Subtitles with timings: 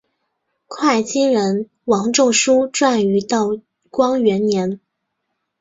[0.65, 3.59] 会稽人王仲舒撰于道
[3.91, 4.79] 光元年。